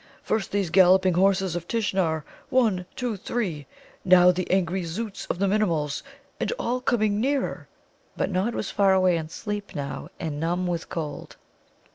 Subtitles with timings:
[0.23, 3.67] "First these galloping Horses of Tishnar, one, two, three;
[4.03, 6.01] now the angry Zōōts of the Minimuls,
[6.39, 7.67] and all coming nearer?"
[8.17, 11.35] But Nod was far away in sleep now, and numb with cold.